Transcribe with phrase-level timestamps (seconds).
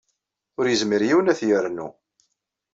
[0.57, 1.87] Ur yezmir yiwen ad t-yernu.